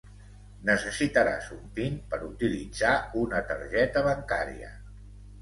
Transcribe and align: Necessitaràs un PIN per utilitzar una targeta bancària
Necessitaràs 0.69 1.49
un 1.55 1.67
PIN 1.75 1.99
per 2.15 2.19
utilitzar 2.29 2.95
una 3.25 3.43
targeta 3.53 4.05
bancària 4.11 4.73